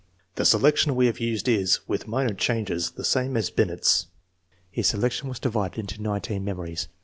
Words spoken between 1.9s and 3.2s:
minor changes, the